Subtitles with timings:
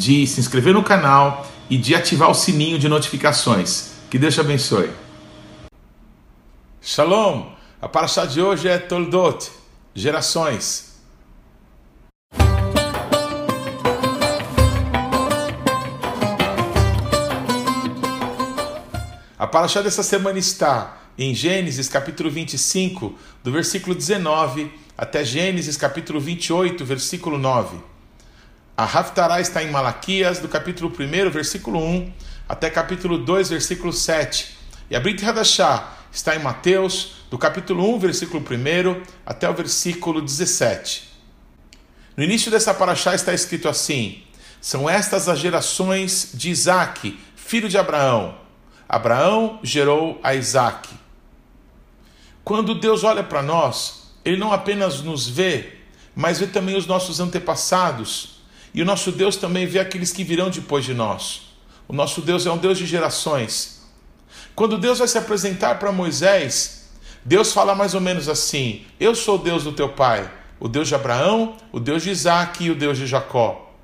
[0.00, 3.90] de se inscrever no canal e de ativar o sininho de notificações.
[4.08, 4.90] Que Deus te abençoe.
[6.80, 7.52] Shalom!
[7.82, 9.50] A paraxá de hoje é Toldot,
[9.94, 10.98] gerações.
[19.38, 26.18] A paraxá dessa semana está em Gênesis capítulo 25, do versículo 19 até Gênesis capítulo
[26.18, 27.90] 28, versículo 9.
[28.80, 32.10] A Haftarah está em Malaquias, do capítulo 1, versículo 1,
[32.48, 34.56] até capítulo 2, versículo 7.
[34.88, 40.22] E a Brit Hadashah está em Mateus, do capítulo 1, versículo 1, até o versículo
[40.22, 41.10] 17.
[42.16, 44.22] No início dessa paraxá está escrito assim:
[44.62, 48.34] São estas as gerações de Isaac, filho de Abraão.
[48.88, 50.88] Abraão gerou a Isaac.
[52.42, 55.80] Quando Deus olha para nós, Ele não apenas nos vê,
[56.16, 58.29] mas vê também os nossos antepassados
[58.72, 61.42] e o nosso Deus também vê aqueles que virão depois de nós.
[61.88, 63.82] O nosso Deus é um Deus de gerações.
[64.54, 66.88] Quando Deus vai se apresentar para Moisés,
[67.24, 70.88] Deus fala mais ou menos assim: Eu sou o Deus do teu pai, o Deus
[70.88, 73.74] de Abraão, o Deus de Isaac e o Deus de Jacó.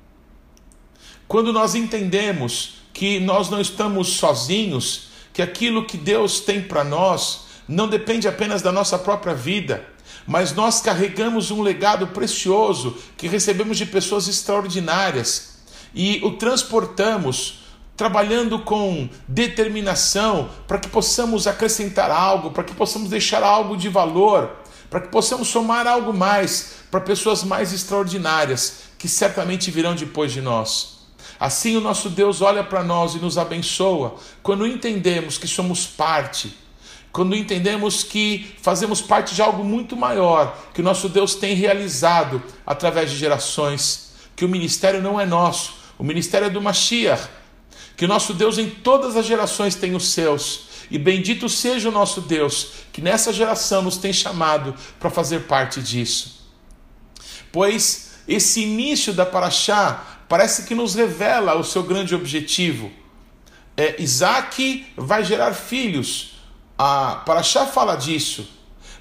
[1.27, 7.47] Quando nós entendemos que nós não estamos sozinhos, que aquilo que Deus tem para nós
[7.67, 9.85] não depende apenas da nossa própria vida,
[10.27, 15.59] mas nós carregamos um legado precioso que recebemos de pessoas extraordinárias
[15.95, 17.63] e o transportamos
[17.95, 24.51] trabalhando com determinação para que possamos acrescentar algo, para que possamos deixar algo de valor,
[24.89, 30.41] para que possamos somar algo mais para pessoas mais extraordinárias que certamente virão depois de
[30.41, 30.97] nós.
[31.39, 36.66] Assim o nosso Deus olha para nós e nos abençoa quando entendemos que somos parte
[37.17, 42.43] quando entendemos que fazemos parte de algo muito maior que o nosso Deus tem realizado
[42.63, 47.27] através de gerações, que o ministério não é nosso, o ministério é do Mashiach,
[47.95, 51.91] que o nosso Deus em todas as gerações tem os seus, e bendito seja o
[51.91, 56.47] nosso Deus, que nessa geração nos tem chamado para fazer parte disso.
[57.51, 62.91] Pois esse início da Paraxá parece que nos revela o seu grande objetivo.
[63.75, 66.36] É, Isaac vai gerar filhos,
[66.77, 68.47] a Paraxá fala disso,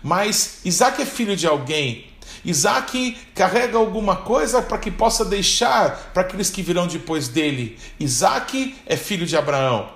[0.03, 2.07] mas Isaac é filho de alguém.
[2.45, 7.79] Isaac carrega alguma coisa para que possa deixar para aqueles que virão depois dele.
[7.99, 9.91] Isaac é filho de Abraão.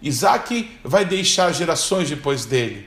[0.00, 2.86] Isaac vai deixar gerações depois dele.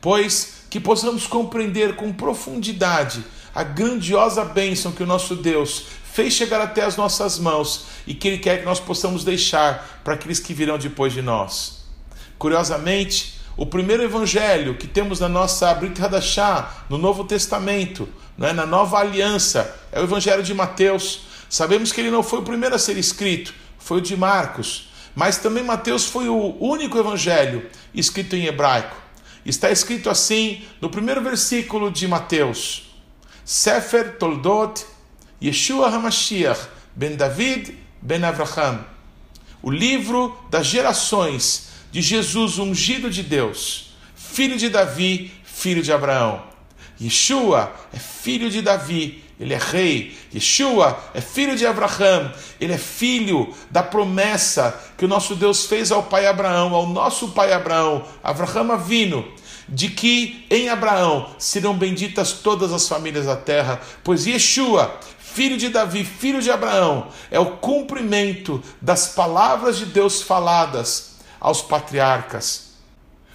[0.00, 3.24] Pois que possamos compreender com profundidade
[3.54, 8.28] a grandiosa bênção que o nosso Deus fez chegar até as nossas mãos e que
[8.28, 11.84] Ele quer que nós possamos deixar para aqueles que virão depois de nós.
[12.38, 18.64] Curiosamente, o primeiro evangelho que temos na nossa Brit Hadashah, no Novo Testamento, né, na
[18.64, 21.20] Nova Aliança, é o evangelho de Mateus.
[21.50, 24.88] Sabemos que ele não foi o primeiro a ser escrito, foi o de Marcos.
[25.14, 28.96] Mas também Mateus foi o único evangelho escrito em hebraico.
[29.44, 32.94] Está escrito assim no primeiro versículo de Mateus:
[33.44, 34.86] Sefer Toldot
[35.42, 36.60] Yeshua HaMashiach
[36.94, 38.84] ben David ben Avraham.
[39.62, 46.42] O livro das gerações de Jesus, ungido de Deus, filho de Davi, filho de Abraão.
[46.98, 50.16] Yeshua é filho de Davi, ele é rei.
[50.34, 55.92] Yeshua é filho de Abraão, ele é filho da promessa que o nosso Deus fez
[55.92, 59.28] ao pai Abraão, ao nosso pai Abraão, Abraão Avino,
[59.68, 65.68] de que em Abraão serão benditas todas as famílias da terra, pois Yeshua, filho de
[65.68, 71.11] Davi, filho de Abraão, é o cumprimento das palavras de Deus faladas
[71.42, 72.74] aos patriarcas.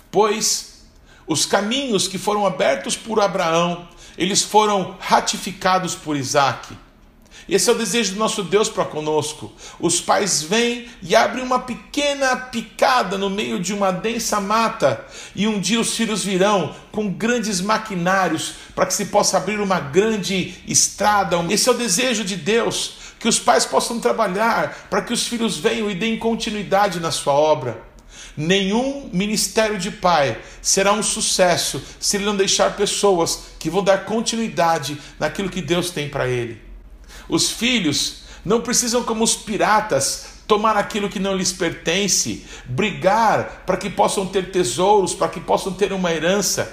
[0.10, 0.86] Pois
[1.28, 3.86] os caminhos que foram abertos por Abraão,
[4.18, 6.74] eles foram ratificados por Isaac.
[7.50, 9.52] Esse é o desejo do nosso Deus para conosco.
[9.80, 15.06] Os pais vêm e abrem uma pequena picada no meio de uma densa mata,
[15.36, 19.80] e um dia os filhos virão com grandes maquinários para que se possa abrir uma
[19.80, 21.38] grande estrada.
[21.50, 25.58] Esse é o desejo de Deus, que os pais possam trabalhar para que os filhos
[25.58, 27.88] venham e deem continuidade na sua obra.
[28.38, 34.06] Nenhum ministério de pai será um sucesso se ele não deixar pessoas que vão dar
[34.06, 36.62] continuidade naquilo que Deus tem para ele.
[37.28, 43.76] Os filhos não precisam, como os piratas, tomar aquilo que não lhes pertence, brigar para
[43.76, 46.72] que possam ter tesouros, para que possam ter uma herança.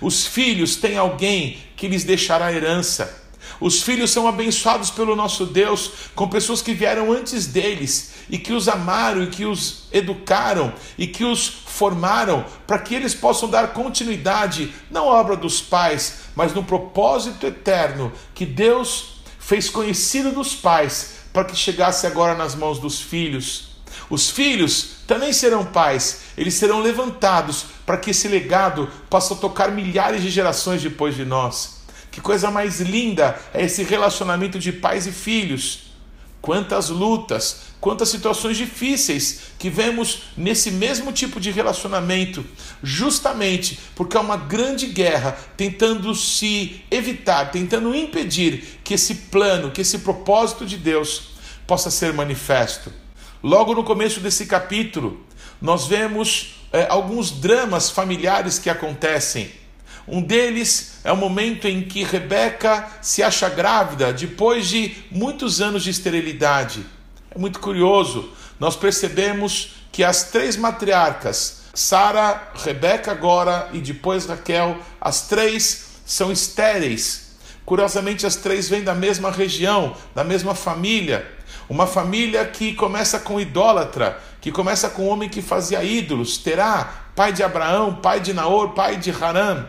[0.00, 3.19] Os filhos têm alguém que lhes deixará herança.
[3.60, 8.52] Os filhos são abençoados pelo nosso Deus com pessoas que vieram antes deles e que
[8.52, 13.72] os amaram e que os educaram e que os formaram para que eles possam dar
[13.74, 20.54] continuidade não à obra dos pais, mas no propósito eterno que Deus fez conhecido dos
[20.54, 23.70] pais para que chegasse agora nas mãos dos filhos.
[24.08, 30.22] Os filhos também serão pais, eles serão levantados para que esse legado possa tocar milhares
[30.22, 31.79] de gerações depois de nós.
[32.10, 35.90] Que coisa mais linda é esse relacionamento de pais e filhos.
[36.42, 42.44] Quantas lutas, quantas situações difíceis que vemos nesse mesmo tipo de relacionamento,
[42.82, 49.82] justamente porque é uma grande guerra tentando se evitar, tentando impedir que esse plano, que
[49.82, 51.30] esse propósito de Deus
[51.66, 52.90] possa ser manifesto.
[53.42, 55.20] Logo no começo desse capítulo,
[55.60, 59.59] nós vemos é, alguns dramas familiares que acontecem.
[60.06, 65.84] Um deles é o momento em que Rebeca se acha grávida depois de muitos anos
[65.84, 66.84] de esterilidade.
[67.30, 74.76] É muito curioso, nós percebemos que as três matriarcas, Sara, Rebeca agora e depois Raquel,
[75.00, 77.30] as três são estéreis.
[77.64, 81.24] Curiosamente, as três vêm da mesma região, da mesma família.
[81.68, 87.04] Uma família que começa com idólatra, que começa com um homem que fazia ídolos, Terá,
[87.14, 89.66] pai de Abraão, pai de Naor, pai de Haran.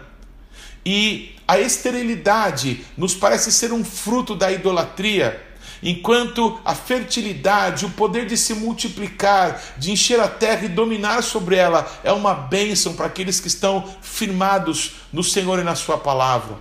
[0.85, 5.45] E a esterilidade nos parece ser um fruto da idolatria,
[5.83, 11.55] enquanto a fertilidade, o poder de se multiplicar, de encher a terra e dominar sobre
[11.55, 16.57] ela, é uma bênção para aqueles que estão firmados no Senhor e na Sua palavra.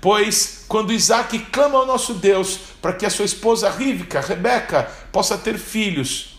[0.00, 5.38] Pois quando Isaac clama ao nosso Deus para que a sua esposa Rívica, Rebeca, possa
[5.38, 6.38] ter filhos,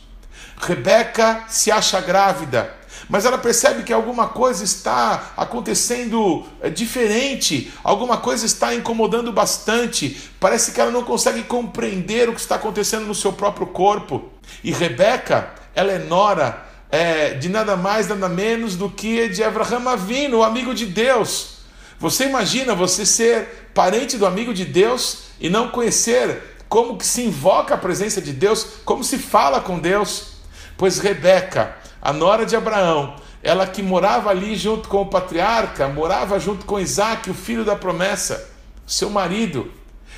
[0.57, 2.78] Rebeca se acha grávida
[3.09, 10.29] mas ela percebe que alguma coisa está acontecendo é, diferente, alguma coisa está incomodando bastante.
[10.39, 14.29] Parece que ela não consegue compreender o que está acontecendo no seu próprio corpo.
[14.63, 19.89] E Rebeca, ela é nora é, de nada mais, nada menos do que de Abraham
[19.89, 21.59] Avino, o amigo de Deus.
[21.99, 27.23] Você imagina você ser parente do amigo de Deus e não conhecer como que se
[27.23, 30.33] invoca a presença de Deus, como se fala com Deus?
[30.77, 36.39] Pois Rebeca, a nora de Abraão, ela que morava ali junto com o patriarca, morava
[36.39, 38.49] junto com Isaac, o filho da promessa,
[38.85, 39.71] seu marido.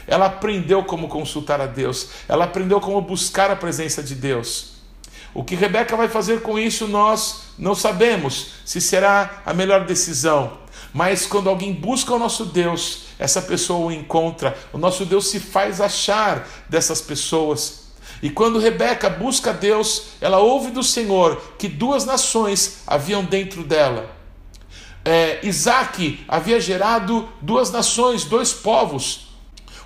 [0.07, 4.71] Ela aprendeu como consultar a Deus, ela aprendeu como buscar a presença de Deus.
[5.33, 10.59] O que Rebeca vai fazer com isso, nós não sabemos se será a melhor decisão.
[10.93, 15.39] Mas quando alguém busca o nosso Deus, essa pessoa o encontra, o nosso Deus se
[15.39, 17.80] faz achar dessas pessoas.
[18.21, 24.15] E quando Rebeca busca Deus, ela ouve do Senhor que duas nações haviam dentro dela.
[25.03, 29.29] É, Isaac havia gerado duas nações, dois povos.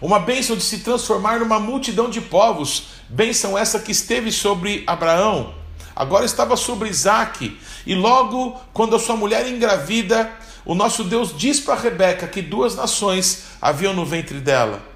[0.01, 2.87] Uma bênção de se transformar numa multidão de povos.
[3.07, 5.53] Bênção essa que esteve sobre Abraão,
[5.95, 7.57] agora estava sobre Isaac.
[7.85, 10.29] E logo, quando a sua mulher engravida,
[10.65, 14.94] o nosso Deus diz para Rebeca que duas nações haviam no ventre dela.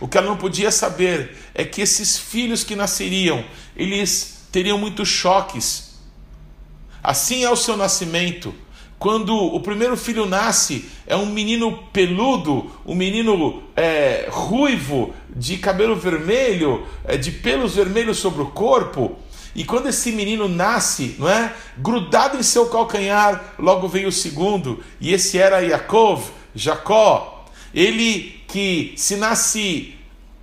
[0.00, 3.44] O que ela não podia saber é que esses filhos que nasceriam,
[3.76, 5.96] eles teriam muitos choques.
[7.02, 8.54] Assim é o seu nascimento.
[8.98, 15.94] Quando o primeiro filho nasce, é um menino peludo, um menino é, ruivo, de cabelo
[15.94, 19.18] vermelho, é, de pelos vermelhos sobre o corpo.
[19.54, 21.54] E quando esse menino nasce, não é?
[21.78, 27.46] Grudado em seu calcanhar, logo vem o segundo, e esse era Yaakov, Jacó.
[27.74, 29.96] Ele que se nasce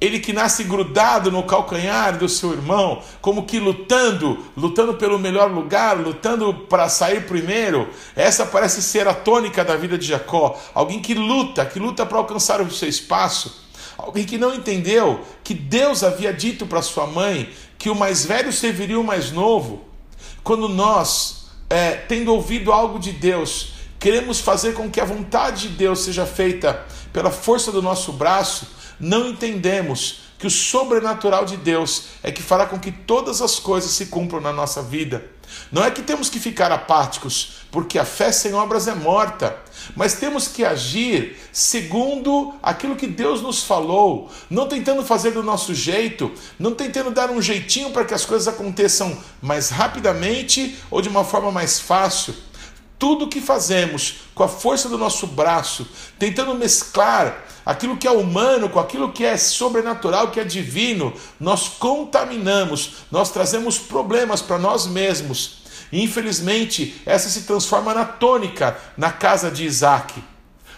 [0.04, 5.50] ele que nasce grudado no calcanhar do seu irmão, como que lutando, lutando pelo melhor
[5.50, 7.88] lugar, lutando para sair primeiro.
[8.14, 10.60] Essa parece ser a tônica da vida de Jacó.
[10.74, 13.64] Alguém que luta, que luta para alcançar o seu espaço.
[13.98, 18.52] Alguém que não entendeu que Deus havia dito para sua mãe que o mais velho
[18.52, 19.86] serviria o mais novo.
[20.44, 25.76] Quando nós, é, tendo ouvido algo de Deus, queremos fazer com que a vontade de
[25.76, 28.68] Deus seja feita pela força do nosso braço,
[29.00, 33.92] não entendemos que o sobrenatural de Deus é que fará com que todas as coisas
[33.92, 35.24] se cumpram na nossa vida.
[35.72, 39.56] Não é que temos que ficar apáticos, porque a fé sem obras é morta,
[39.96, 45.74] mas temos que agir segundo aquilo que Deus nos falou, não tentando fazer do nosso
[45.74, 46.30] jeito,
[46.60, 51.24] não tentando dar um jeitinho para que as coisas aconteçam mais rapidamente ou de uma
[51.24, 52.36] forma mais fácil
[53.04, 55.86] tudo que fazemos com a força do nosso braço,
[56.18, 61.68] tentando mesclar aquilo que é humano com aquilo que é sobrenatural, que é divino, nós
[61.68, 65.64] contaminamos, nós trazemos problemas para nós mesmos.
[65.92, 70.24] E, infelizmente, essa se transforma na tônica na casa de Isaac.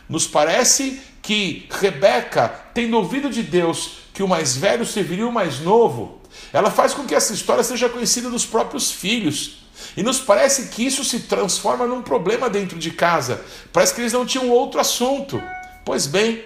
[0.09, 5.59] Nos parece que Rebeca, tendo ouvido de Deus que o mais velho serviria o mais
[5.59, 9.64] novo, ela faz com que essa história seja conhecida dos próprios filhos.
[9.95, 13.43] E nos parece que isso se transforma num problema dentro de casa.
[13.71, 15.41] Parece que eles não tinham outro assunto.
[15.83, 16.43] Pois bem,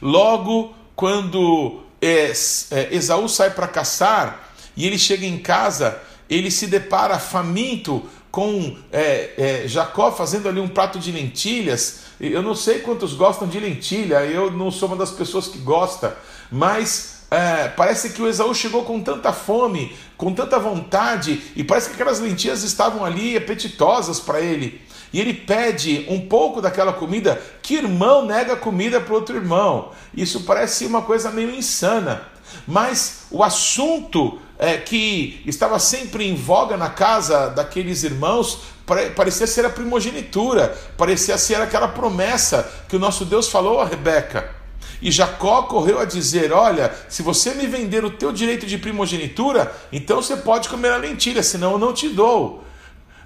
[0.00, 2.32] logo quando é,
[2.70, 8.76] é, Esaú sai para caçar e ele chega em casa, ele se depara faminto com
[8.92, 12.00] é, é, Jacó fazendo ali um prato de lentilhas.
[12.20, 16.16] Eu não sei quantos gostam de lentilha, eu não sou uma das pessoas que gosta,
[16.50, 21.88] mas é, parece que o Esaú chegou com tanta fome, com tanta vontade, e parece
[21.88, 24.80] que aquelas lentilhas estavam ali apetitosas para ele.
[25.12, 29.92] E ele pede um pouco daquela comida, que irmão nega comida para outro irmão.
[30.14, 32.22] Isso parece uma coisa meio insana.
[32.66, 38.60] Mas o assunto é, que estava sempre em voga na casa daqueles irmãos
[39.14, 44.59] parecia ser a primogenitura, parecia ser aquela promessa que o nosso Deus falou a Rebeca.
[45.02, 49.74] E Jacó correu a dizer: Olha, se você me vender o teu direito de primogenitura,
[49.92, 52.64] então você pode comer a lentilha, senão eu não te dou.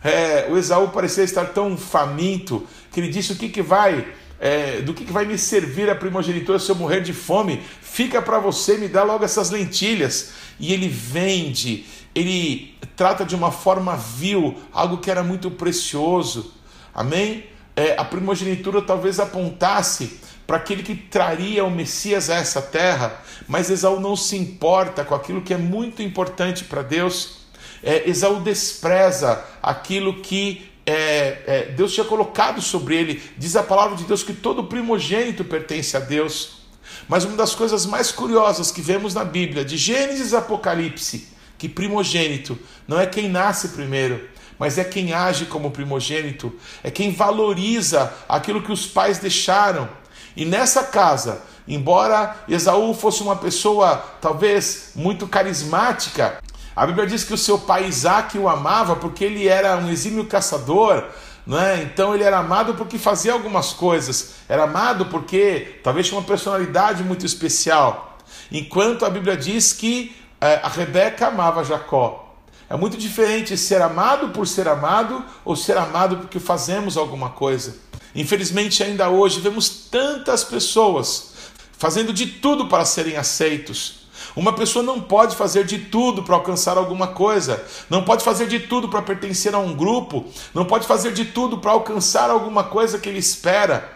[0.02, 4.06] É, o Esaú parecia estar tão faminto que ele disse: O que, que vai
[4.38, 7.60] é, do que, que vai me servir a primogenitura se eu morrer de fome?
[7.80, 10.32] Fica para você, me dá logo essas lentilhas.
[10.60, 16.52] E ele vende, ele trata de uma forma vil algo que era muito precioso.
[16.94, 17.46] Amém?
[17.74, 23.70] É, a primogenitura talvez apontasse para aquele que traria o Messias a essa terra, mas
[23.70, 27.44] Esaú não se importa com aquilo que é muito importante para Deus.
[27.82, 33.22] É, Esaú despreza aquilo que é, é, Deus tinha colocado sobre ele.
[33.36, 36.64] Diz a palavra de Deus que todo primogênito pertence a Deus.
[37.08, 41.68] Mas uma das coisas mais curiosas que vemos na Bíblia, de Gênesis e Apocalipse, que
[41.68, 48.12] primogênito não é quem nasce primeiro, mas é quem age como primogênito, é quem valoriza
[48.28, 49.88] aquilo que os pais deixaram.
[50.36, 56.42] E nessa casa, embora Esaú fosse uma pessoa talvez muito carismática,
[56.74, 60.24] a Bíblia diz que o seu pai Isaac o amava porque ele era um exímio
[60.26, 61.04] caçador,
[61.46, 61.82] é?
[61.82, 67.04] Então ele era amado porque fazia algumas coisas, era amado porque talvez tinha uma personalidade
[67.04, 68.18] muito especial.
[68.50, 72.34] Enquanto a Bíblia diz que é, a Rebeca amava Jacó.
[72.68, 77.76] É muito diferente ser amado por ser amado ou ser amado porque fazemos alguma coisa.
[78.14, 81.32] Infelizmente, ainda hoje vemos tantas pessoas
[81.76, 84.04] fazendo de tudo para serem aceitos,
[84.36, 88.60] uma pessoa não pode fazer de tudo para alcançar alguma coisa, não pode fazer de
[88.60, 92.98] tudo para pertencer a um grupo, não pode fazer de tudo para alcançar alguma coisa
[92.98, 93.92] que ele espera.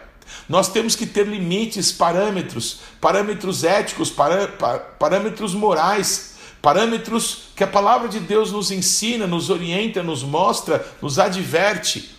[0.47, 4.13] Nós temos que ter limites, parâmetros, parâmetros éticos,
[4.99, 11.19] parâmetros morais, parâmetros que a palavra de Deus nos ensina, nos orienta, nos mostra, nos
[11.19, 12.17] adverte.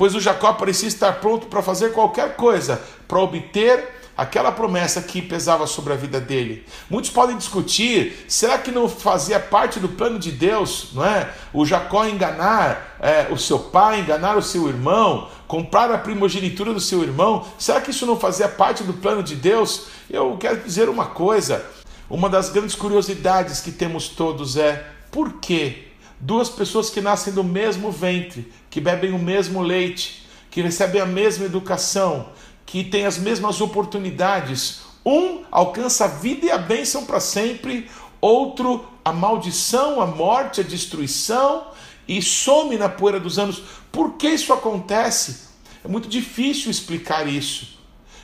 [0.00, 5.20] Pois o Jacó parecia estar pronto para fazer qualquer coisa para obter aquela promessa que
[5.20, 6.64] pesava sobre a vida dele.
[6.88, 11.30] Muitos podem discutir: será que não fazia parte do plano de Deus, não é?
[11.52, 16.80] O Jacó enganar é, o seu pai, enganar o seu irmão, comprar a primogenitura do
[16.80, 17.44] seu irmão?
[17.58, 19.88] Será que isso não fazia parte do plano de Deus?
[20.08, 21.62] Eu quero dizer uma coisa:
[22.08, 25.89] uma das grandes curiosidades que temos todos é por que
[26.20, 31.06] duas pessoas que nascem do mesmo ventre, que bebem o mesmo leite, que recebem a
[31.06, 32.28] mesma educação,
[32.66, 34.82] que tem as mesmas oportunidades.
[35.04, 40.64] Um alcança a vida e a bênção para sempre, outro a maldição, a morte, a
[40.64, 41.68] destruição
[42.06, 43.62] e some na poeira dos anos.
[43.90, 45.48] Por que isso acontece?
[45.82, 47.78] É muito difícil explicar isso.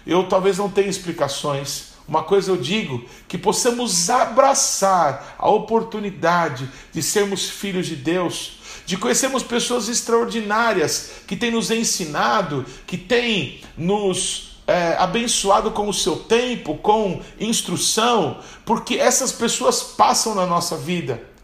[0.06, 1.85] Eu talvez não tenha explicações.
[2.08, 8.96] Uma coisa eu digo, que possamos abraçar a oportunidade de sermos filhos de Deus, de
[8.96, 16.16] conhecermos pessoas extraordinárias que têm nos ensinado, que têm nos é, abençoado com o seu
[16.16, 21.35] tempo, com instrução, porque essas pessoas passam na nossa vida.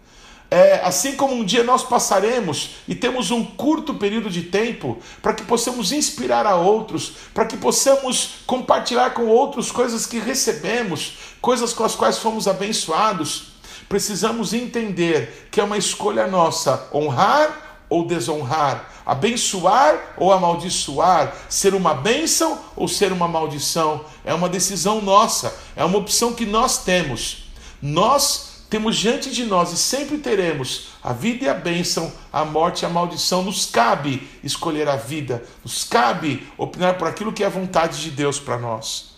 [0.53, 5.33] É, assim como um dia nós passaremos e temos um curto período de tempo para
[5.33, 11.73] que possamos inspirar a outros, para que possamos compartilhar com outros coisas que recebemos, coisas
[11.73, 13.53] com as quais fomos abençoados
[13.89, 21.95] precisamos entender que é uma escolha nossa honrar ou desonrar, abençoar ou amaldiçoar, ser uma
[21.95, 24.05] bênção ou ser uma maldição.
[24.23, 27.45] É uma decisão nossa, é uma opção que nós temos.
[27.83, 32.81] Nós temos diante de nós e sempre teremos a vida e a bênção, a morte
[32.81, 33.43] e a maldição.
[33.43, 38.11] Nos cabe escolher a vida, nos cabe opinar por aquilo que é a vontade de
[38.11, 39.11] Deus para nós.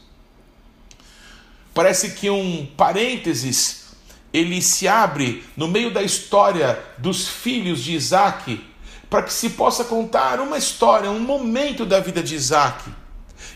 [1.73, 3.95] Parece que um parênteses
[4.33, 8.61] ele se abre no meio da história dos filhos de Isaac,
[9.09, 12.91] para que se possa contar uma história, um momento da vida de Isaac.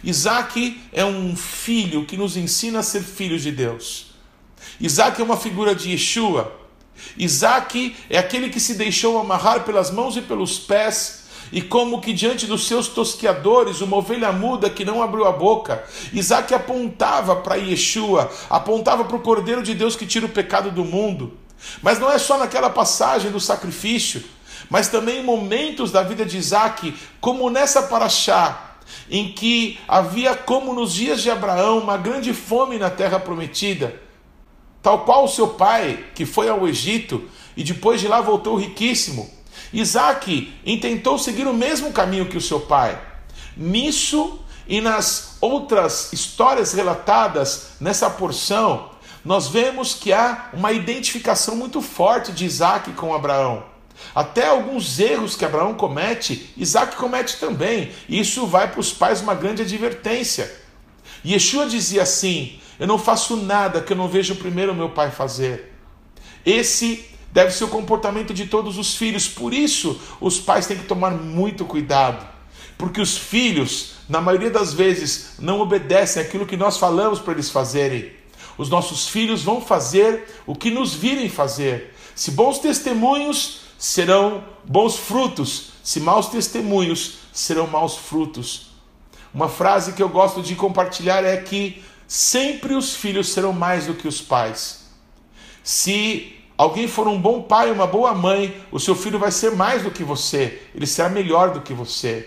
[0.04, 4.07] Isaac é um filho que nos ensina a ser filhos de Deus.
[4.80, 6.52] Isaac é uma figura de Yeshua.
[7.16, 12.12] Isaac é aquele que se deixou amarrar pelas mãos e pelos pés, e como que
[12.12, 15.82] diante dos seus tosqueadores, uma ovelha muda que não abriu a boca,
[16.12, 20.84] Isaac apontava para Yeshua, apontava para o Cordeiro de Deus que tira o pecado do
[20.84, 21.36] mundo.
[21.82, 24.22] Mas não é só naquela passagem do sacrifício,
[24.70, 28.76] mas também em momentos da vida de Isaac, como nessa paraxá,
[29.10, 34.07] em que havia, como nos dias de Abraão, uma grande fome na terra prometida
[34.82, 39.30] tal qual o seu pai, que foi ao Egito e depois de lá voltou riquíssimo.
[39.72, 43.00] Isaac intentou seguir o mesmo caminho que o seu pai.
[43.56, 48.90] Nisso e nas outras histórias relatadas nessa porção,
[49.24, 53.64] nós vemos que há uma identificação muito forte de Isaac com Abraão.
[54.14, 57.90] Até alguns erros que Abraão comete, Isaac comete também.
[58.08, 60.50] E isso vai para os pais uma grande advertência.
[61.26, 65.72] Yeshua dizia assim: eu não faço nada que eu não vejo primeiro meu pai fazer.
[66.44, 69.28] Esse deve ser o comportamento de todos os filhos.
[69.28, 72.26] Por isso, os pais têm que tomar muito cuidado.
[72.76, 77.50] Porque os filhos, na maioria das vezes, não obedecem aquilo que nós falamos para eles
[77.50, 78.12] fazerem.
[78.56, 81.94] Os nossos filhos vão fazer o que nos virem fazer.
[82.14, 85.70] Se bons testemunhos, serão bons frutos.
[85.82, 88.68] Se maus testemunhos, serão maus frutos.
[89.32, 93.94] Uma frase que eu gosto de compartilhar é que sempre os filhos serão mais do
[93.94, 94.88] que os pais.
[95.62, 99.82] Se alguém for um bom pai, uma boa mãe, o seu filho vai ser mais
[99.82, 102.26] do que você, ele será melhor do que você.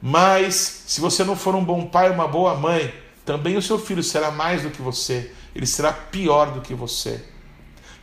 [0.00, 2.94] Mas se você não for um bom pai, uma boa mãe,
[3.24, 7.24] também o seu filho será mais do que você, ele será pior do que você.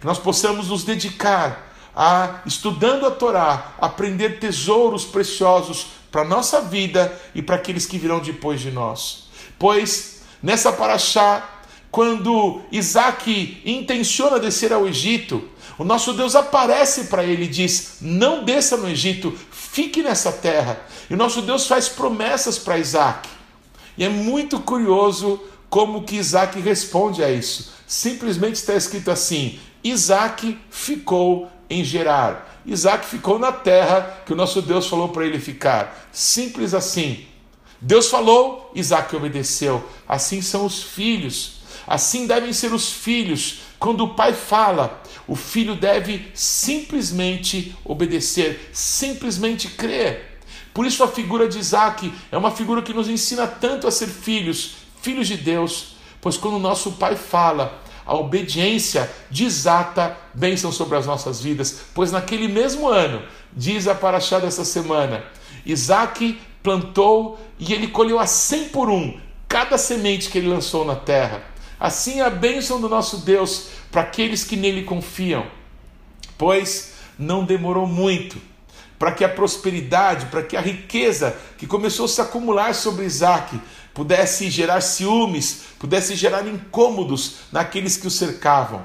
[0.01, 6.59] Que nós possamos nos dedicar a estudando a Torá, aprender tesouros preciosos para a nossa
[6.59, 9.29] vida e para aqueles que virão depois de nós.
[9.57, 10.12] Pois
[10.43, 11.49] Nessa paraxá,
[11.89, 18.43] quando Isaac intenciona descer ao Egito, o nosso Deus aparece para ele e diz: Não
[18.43, 20.81] desça no Egito, fique nessa terra.
[21.09, 23.29] E o nosso Deus faz promessas para Isaac.
[23.97, 27.71] E é muito curioso como que Isaac responde a isso.
[27.87, 32.61] Simplesmente está escrito assim: Isaac ficou em Gerar.
[32.65, 36.07] Isaac ficou na terra que o nosso Deus falou para ele ficar.
[36.11, 37.25] Simples assim.
[37.83, 39.83] Deus falou, Isaac obedeceu.
[40.07, 41.55] Assim são os filhos.
[41.85, 43.59] Assim devem ser os filhos.
[43.77, 50.39] Quando o pai fala, o filho deve simplesmente obedecer, simplesmente crer.
[50.73, 54.07] Por isso a figura de Isaac é uma figura que nos ensina tanto a ser
[54.07, 60.97] filhos, filhos de Deus, pois quando o nosso pai fala, a obediência desata bênção sobre
[60.97, 65.23] as nossas vidas, pois naquele mesmo ano, diz a paraxá dessa semana,
[65.65, 70.95] Isaac plantou e ele colheu a cem por um cada semente que ele lançou na
[70.95, 71.43] terra.
[71.79, 75.45] Assim é a bênção do nosso Deus para aqueles que nele confiam.
[76.37, 78.41] Pois não demorou muito
[78.97, 83.59] para que a prosperidade, para que a riqueza que começou a se acumular sobre Isaac
[83.93, 88.83] pudesse gerar ciúmes, pudesse gerar incômodos naqueles que o cercavam.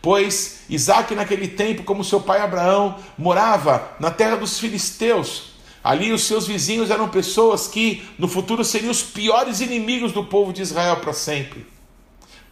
[0.00, 5.51] Pois Isaac, naquele tempo, como seu pai Abraão, morava na terra dos filisteus,
[5.82, 10.52] Ali os seus vizinhos eram pessoas que no futuro seriam os piores inimigos do povo
[10.52, 11.66] de Israel para sempre.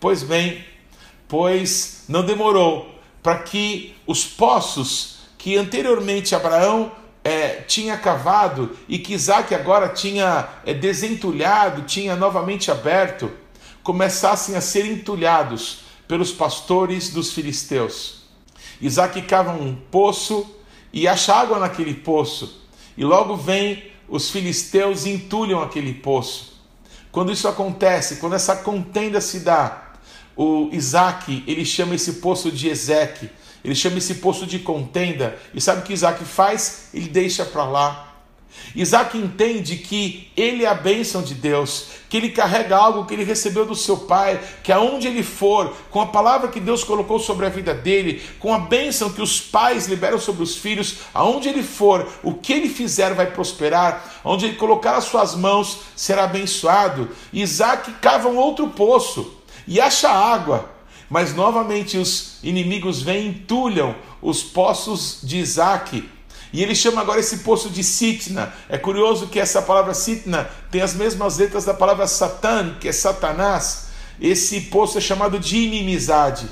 [0.01, 0.64] Pois bem,
[1.29, 6.90] pois não demorou para que os poços que anteriormente Abraão
[7.23, 13.31] é, tinha cavado e que Isaac agora tinha é, desentulhado, tinha novamente aberto,
[13.83, 18.23] começassem a ser entulhados pelos pastores dos filisteus.
[18.81, 20.49] Isaac cava um poço
[20.93, 22.61] e acha água naquele poço.
[23.01, 26.61] E logo vem os filisteus e entulham aquele poço.
[27.11, 29.95] Quando isso acontece, quando essa contenda se dá,
[30.37, 33.31] o Isaac, ele chama esse poço de Ezeque,
[33.65, 36.91] ele chama esse poço de contenda, e sabe o que Isaac faz?
[36.93, 38.10] Ele deixa para lá
[38.75, 43.25] Isaac entende que ele é a bênção de Deus, que ele carrega algo que ele
[43.25, 47.47] recebeu do seu pai, que aonde ele for, com a palavra que Deus colocou sobre
[47.47, 51.63] a vida dele, com a bênção que os pais liberam sobre os filhos, aonde ele
[51.63, 57.09] for, o que ele fizer vai prosperar, onde ele colocar as suas mãos será abençoado.
[57.33, 59.37] Isaac cava um outro poço
[59.67, 60.71] e acha água.
[61.09, 66.09] Mas novamente os inimigos vêm e entulham os poços de Isaac.
[66.53, 68.53] E ele chama agora esse poço de Sitna.
[68.69, 72.93] É curioso que essa palavra Sitna tem as mesmas letras da palavra Satan, que é
[72.93, 73.89] Satanás.
[74.21, 76.49] Esse poço é chamado de inimizade.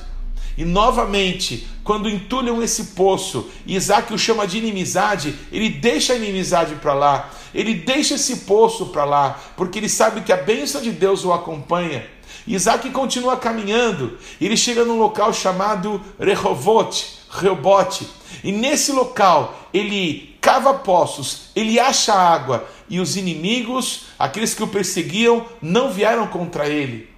[0.56, 6.74] E novamente, quando entulham esse poço, Isaac o chama de inimizade, ele deixa a inimizade
[6.76, 10.90] para lá, ele deixa esse poço para lá, porque ele sabe que a bênção de
[10.90, 12.04] Deus o acompanha.
[12.44, 18.08] Isaac continua caminhando, ele chega num local chamado Rehovot, Rehobote,
[18.42, 24.68] e nesse local ele cava poços, ele acha água, e os inimigos, aqueles que o
[24.68, 27.08] perseguiam, não vieram contra ele.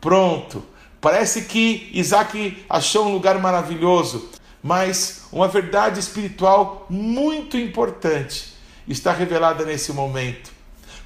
[0.00, 0.64] Pronto,
[1.02, 4.30] Parece que Isaac achou um lugar maravilhoso,
[4.62, 8.54] mas uma verdade espiritual muito importante
[8.86, 10.52] está revelada nesse momento.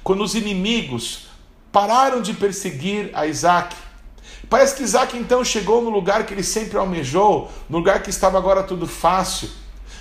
[0.03, 1.29] Quando os inimigos
[1.71, 3.75] pararam de perseguir a Isaac,
[4.49, 8.37] parece que Isaac então chegou no lugar que ele sempre almejou, no lugar que estava
[8.37, 9.49] agora tudo fácil,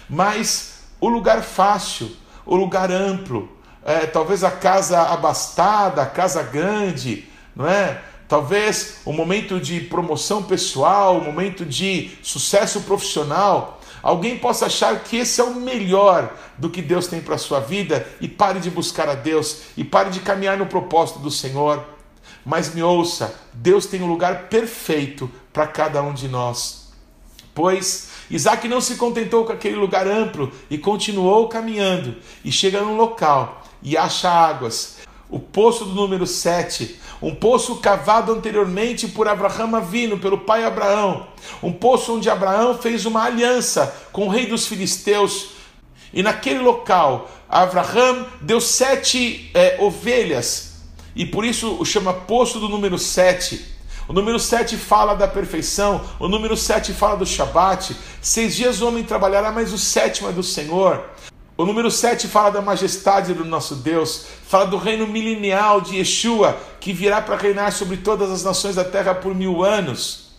[0.09, 2.11] mas o lugar fácil,
[2.45, 3.49] o lugar amplo,
[3.85, 8.01] é, talvez a casa abastada, a casa grande, não é?
[8.29, 15.19] talvez um momento de promoção pessoal, um momento de sucesso profissional, alguém possa achar que
[15.19, 18.71] esse é o melhor do que Deus tem para a sua vida e pare de
[18.71, 21.96] buscar a Deus e pare de caminhar no propósito do Senhor.
[22.47, 26.93] Mas me ouça, Deus tem um lugar perfeito para cada um de nós.
[27.53, 32.97] Pois Isaac não se contentou com aquele lugar amplo e continuou caminhando e chega num
[32.97, 34.99] local e acha águas.
[35.29, 41.27] O poço do número 7, um poço cavado anteriormente por Abraão Avino, pelo pai Abraão,
[41.61, 45.49] um poço onde Abraão fez uma aliança com o rei dos filisteus,
[46.15, 50.66] e naquele local Abraão deu sete é, ovelhas,
[51.17, 53.75] e por isso o chama poço do número 7.
[54.07, 57.97] O número 7 fala da perfeição, o número 7 fala do Shabat.
[58.21, 61.03] Seis dias o homem trabalhará, mas o sétimo é do Senhor.
[61.57, 66.57] O número 7 fala da majestade do nosso Deus, fala do reino milenial de Yeshua,
[66.79, 70.33] que virá para reinar sobre todas as nações da terra por mil anos.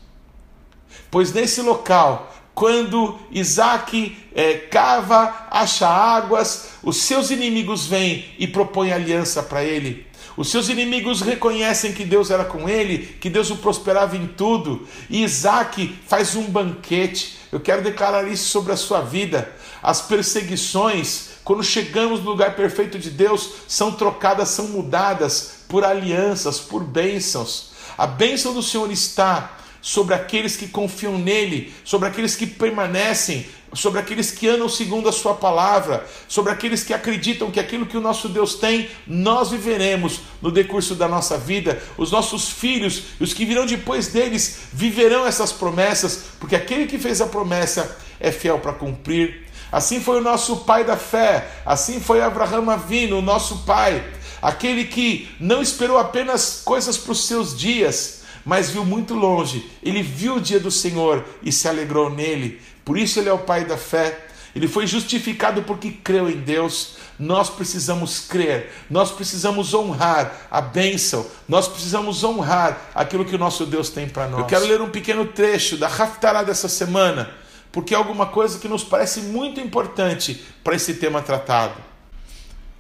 [1.10, 8.94] Pois nesse local, quando Isaac é, cava, acha águas, os seus inimigos vêm e propõem
[8.94, 10.07] aliança para ele.
[10.38, 14.88] Os seus inimigos reconhecem que Deus era com ele, que Deus o prosperava em tudo.
[15.10, 17.40] E Isaac faz um banquete.
[17.52, 19.52] Eu quero declarar isso sobre a sua vida.
[19.82, 26.60] As perseguições, quando chegamos no lugar perfeito de Deus, são trocadas, são mudadas por alianças,
[26.60, 27.72] por bênçãos.
[27.98, 33.48] A bênção do Senhor está sobre aqueles que confiam nele, sobre aqueles que permanecem,
[33.78, 37.96] sobre aqueles que andam segundo a sua palavra, sobre aqueles que acreditam que aquilo que
[37.96, 41.82] o nosso Deus tem, nós viveremos no decurso da nossa vida.
[41.98, 46.98] Os nossos filhos e os que virão depois deles viverão essas promessas, porque aquele que
[46.98, 49.46] fez a promessa é fiel para cumprir.
[49.72, 54.04] Assim foi o nosso pai da fé, assim foi Abraão Avino, o nosso pai,
[54.42, 59.70] aquele que não esperou apenas coisas para os seus dias, mas viu muito longe.
[59.84, 62.62] Ele viu o dia do Senhor e se alegrou nele.
[62.88, 64.28] Por isso ele é o pai da fé.
[64.56, 66.96] Ele foi justificado porque creu em Deus.
[67.20, 73.66] Nós precisamos crer, nós precisamos honrar a bênção, nós precisamos honrar aquilo que o nosso
[73.66, 74.40] Deus tem para nós.
[74.40, 77.30] Eu quero ler um pequeno trecho da Haftarah dessa semana
[77.72, 81.76] porque é alguma coisa que nos parece muito importante para esse tema tratado.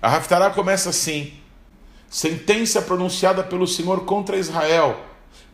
[0.01, 1.33] A Haftarah começa assim:
[2.09, 4.99] sentença pronunciada pelo Senhor contra Israel,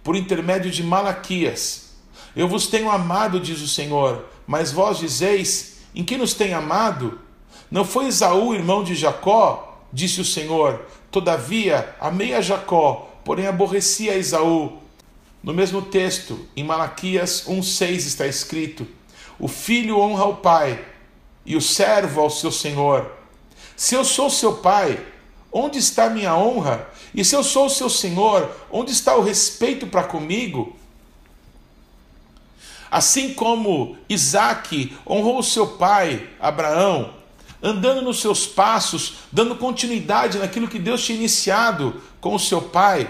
[0.04, 1.94] por intermédio de Malaquias.
[2.36, 7.20] Eu vos tenho amado, diz o Senhor, mas vós dizeis: em que nos tem amado?
[7.70, 9.82] Não foi Esaú, irmão de Jacó?
[9.92, 10.86] Disse o Senhor.
[11.12, 14.80] Todavia, amei a Jacó, porém aborreci a Esaú.
[15.44, 18.88] No mesmo texto, em Malaquias 1,6 está escrito:
[19.40, 20.84] o filho honra o pai
[21.46, 23.12] e o servo ao seu senhor.
[23.76, 25.06] Se eu sou seu pai,
[25.52, 26.90] onde está minha honra?
[27.14, 30.76] E se eu sou seu senhor, onde está o respeito para comigo?
[32.94, 37.16] Assim como Isaac honrou seu pai, Abraão,
[37.60, 43.10] andando nos seus passos, dando continuidade naquilo que Deus tinha iniciado com o seu pai,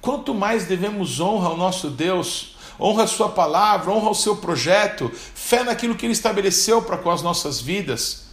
[0.00, 5.10] quanto mais devemos honra ao nosso Deus honra a sua palavra, honra o seu projeto,
[5.12, 8.26] fé naquilo que ele estabeleceu para com as nossas vidas.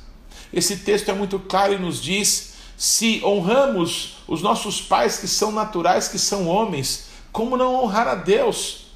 [0.54, 5.52] Esse texto é muito claro e nos diz: se honramos os nossos pais que são
[5.52, 8.87] naturais, que são homens, como não honrar a Deus?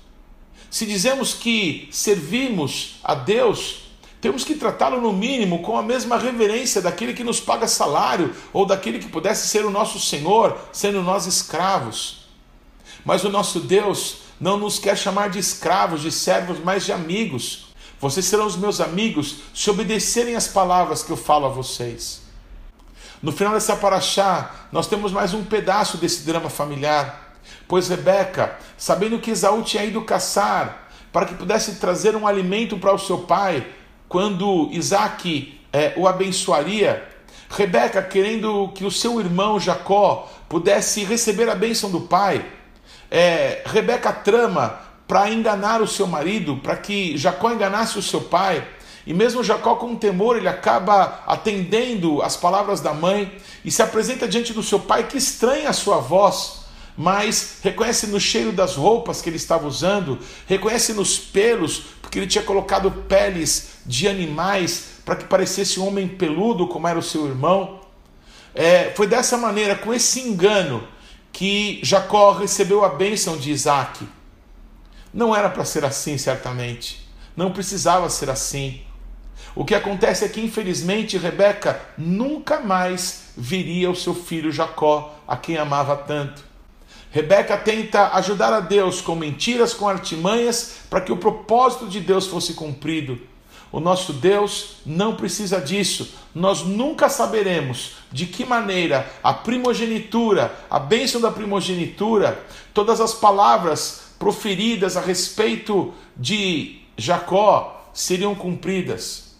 [0.71, 3.81] Se dizemos que servimos a Deus,
[4.21, 8.65] temos que tratá-lo no mínimo com a mesma reverência daquele que nos paga salário ou
[8.65, 12.25] daquele que pudesse ser o nosso Senhor, sendo nós escravos.
[13.03, 17.65] Mas o nosso Deus não nos quer chamar de escravos, de servos, mas de amigos.
[17.99, 22.21] Vocês serão os meus amigos se obedecerem as palavras que eu falo a vocês.
[23.21, 27.30] No final dessa paraxá, nós temos mais um pedaço desse drama familiar.
[27.71, 32.93] Pois Rebeca, sabendo que Esaú tinha ido caçar para que pudesse trazer um alimento para
[32.93, 33.65] o seu pai,
[34.09, 37.01] quando Isaac é, o abençoaria,
[37.49, 42.45] Rebeca, querendo que o seu irmão Jacó pudesse receber a bênção do pai,
[43.09, 48.67] é, Rebeca trama para enganar o seu marido, para que Jacó enganasse o seu pai.
[49.07, 54.27] E mesmo Jacó, com temor, ele acaba atendendo as palavras da mãe e se apresenta
[54.27, 56.60] diante do seu pai, que estranha a sua voz,
[57.01, 62.27] mas reconhece no cheiro das roupas que ele estava usando, reconhece nos pelos, porque ele
[62.27, 67.25] tinha colocado peles de animais para que parecesse um homem peludo, como era o seu
[67.25, 67.81] irmão.
[68.53, 70.87] É, foi dessa maneira, com esse engano,
[71.33, 74.07] que Jacó recebeu a bênção de Isaac.
[75.11, 77.09] Não era para ser assim, certamente.
[77.35, 78.79] Não precisava ser assim.
[79.55, 85.35] O que acontece é que, infelizmente, Rebeca nunca mais viria o seu filho Jacó, a
[85.35, 86.50] quem amava tanto.
[87.11, 92.25] Rebeca tenta ajudar a Deus com mentiras, com artimanhas, para que o propósito de Deus
[92.25, 93.19] fosse cumprido.
[93.69, 96.13] O nosso Deus não precisa disso.
[96.33, 102.41] Nós nunca saberemos de que maneira a primogenitura, a bênção da primogenitura,
[102.73, 109.35] todas as palavras proferidas a respeito de Jacó seriam cumpridas.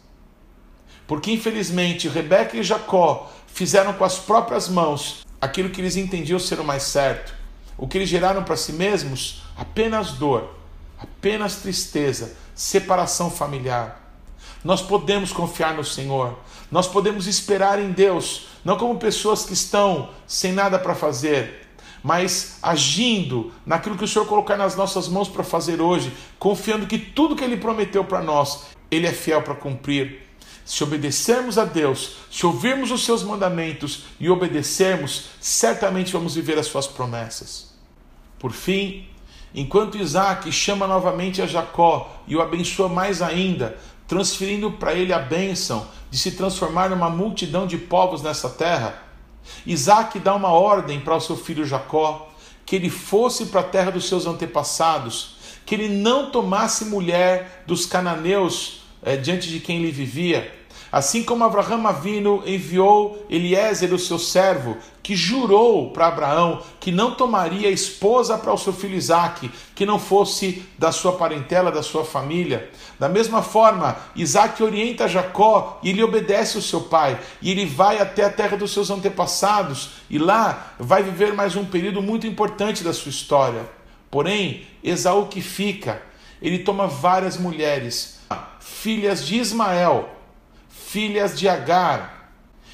[1.07, 6.59] Porque infelizmente Rebeca e Jacó fizeram com as próprias mãos aquilo que eles entendiam ser
[6.59, 7.40] o mais certo.
[7.77, 9.43] O que eles geraram para si mesmos?
[9.57, 10.55] Apenas dor,
[10.99, 13.99] apenas tristeza, separação familiar.
[14.63, 16.37] Nós podemos confiar no Senhor,
[16.69, 21.67] nós podemos esperar em Deus, não como pessoas que estão sem nada para fazer,
[22.03, 26.97] mas agindo naquilo que o Senhor colocar nas nossas mãos para fazer hoje, confiando que
[26.97, 30.27] tudo que Ele prometeu para nós, Ele é fiel para cumprir.
[30.71, 36.67] Se obedecermos a Deus, se ouvirmos os seus mandamentos e obedecermos, certamente vamos viver as
[36.67, 37.73] suas promessas.
[38.39, 39.05] Por fim,
[39.53, 45.19] enquanto Isaac chama novamente a Jacó e o abençoa mais ainda, transferindo para ele a
[45.19, 49.03] bênção de se transformar numa multidão de povos nessa terra,
[49.65, 52.31] Isaac dá uma ordem para o seu filho Jacó
[52.65, 57.85] que ele fosse para a terra dos seus antepassados, que ele não tomasse mulher dos
[57.85, 60.60] cananeus é, diante de quem ele vivia,
[60.91, 67.15] Assim como Abraão Avino enviou Eliezer, o seu servo, que jurou para Abraão que não
[67.15, 72.03] tomaria esposa para o seu filho Isaque, que não fosse da sua parentela, da sua
[72.03, 72.69] família.
[72.99, 77.99] Da mesma forma, Isaac orienta Jacó e ele obedece o seu pai, e ele vai
[77.99, 82.83] até a terra dos seus antepassados, e lá vai viver mais um período muito importante
[82.83, 83.65] da sua história.
[84.09, 86.01] Porém, Esaú que fica,
[86.41, 88.19] ele toma várias mulheres,
[88.59, 90.20] filhas de Ismael,
[90.91, 92.33] filhas de Agar.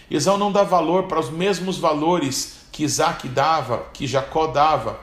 [0.10, 5.00] Esaú não dá valor para os mesmos valores que Isaac dava, que Jacó dava.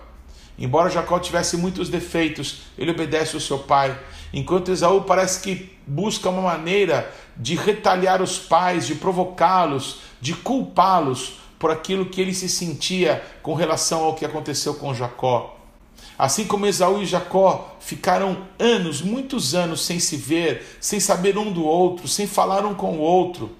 [0.58, 3.96] Embora Jacó tivesse muitos defeitos, ele obedece ao seu pai.
[4.32, 11.34] Enquanto Esaú parece que busca uma maneira de retalhar os pais, de provocá-los, de culpá-los
[11.56, 15.53] por aquilo que ele se sentia com relação ao que aconteceu com Jacó.
[16.18, 21.50] Assim como Esaú e Jacó ficaram anos, muitos anos sem se ver, sem saber um
[21.50, 23.50] do outro, sem falar um com o outro.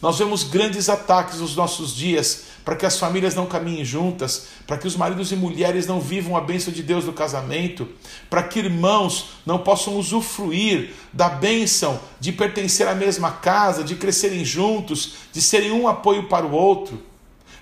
[0.00, 4.78] Nós vemos grandes ataques nos nossos dias para que as famílias não caminhem juntas, para
[4.78, 7.88] que os maridos e mulheres não vivam a bênção de Deus no casamento,
[8.30, 14.44] para que irmãos não possam usufruir da bênção de pertencer à mesma casa, de crescerem
[14.44, 17.02] juntos, de serem um apoio para o outro.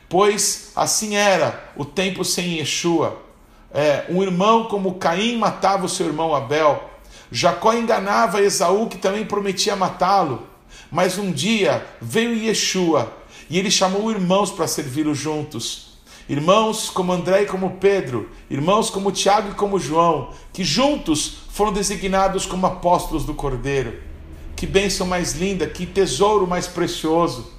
[0.09, 3.26] Pois assim era o tempo sem Yeshua
[3.77, 6.83] é, um irmão como Caim matava o seu irmão Abel.
[7.31, 10.45] Jacó enganava Esaú, que também prometia matá-lo.
[10.91, 13.13] Mas um dia veio Yeshua
[13.51, 15.99] e ele chamou irmãos para servi-lo juntos.
[16.27, 21.73] Irmãos como André e como Pedro, irmãos como Tiago e como João, que juntos foram
[21.73, 24.01] designados como apóstolos do Cordeiro.
[24.57, 27.53] Que bênção mais linda, que tesouro mais precioso.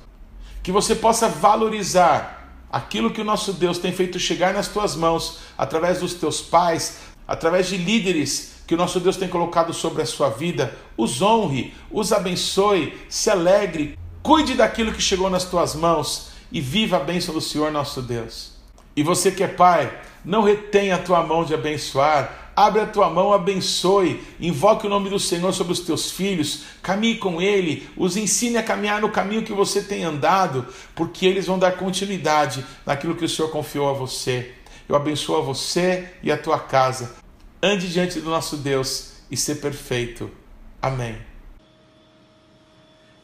[0.63, 2.36] Que você possa valorizar
[2.71, 6.99] aquilo que o nosso Deus tem feito chegar nas tuas mãos através dos teus pais,
[7.27, 11.73] através de líderes que o nosso Deus tem colocado sobre a sua vida, os honre,
[11.89, 17.33] os abençoe, se alegre, cuide daquilo que chegou nas tuas mãos e viva a bênção
[17.33, 18.51] do Senhor nosso Deus.
[18.93, 23.07] E você que é pai, não retenha a tua mão de abençoar, Abre a tua
[23.07, 28.17] mão, abençoe, invoque o nome do Senhor sobre os teus filhos, caminhe com ele, os
[28.17, 30.65] ensine a caminhar no caminho que você tem andado,
[30.95, 34.55] porque eles vão dar continuidade naquilo que o Senhor confiou a você.
[34.89, 37.15] Eu abençoo a você e a tua casa.
[37.61, 40.31] ande diante do nosso Deus e ser perfeito.
[40.81, 41.15] Amém.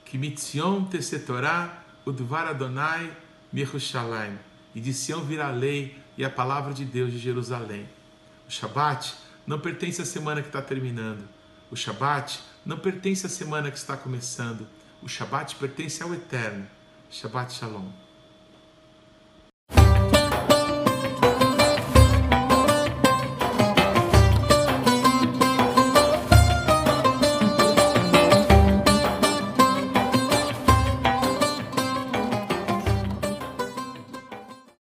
[0.06, 3.12] Que mitzion tesetorá udvar Adonai
[3.52, 4.38] Mirushalayim.
[4.76, 7.89] E de Sião virá a lei e a palavra de Deus de Jerusalém.
[8.48, 11.27] O Shabat não pertence à semana que está terminando.
[11.69, 14.67] O Shabat não pertence à semana que está começando.
[15.01, 16.67] O Shabat pertence ao Eterno.
[17.10, 17.91] Shabat Shalom.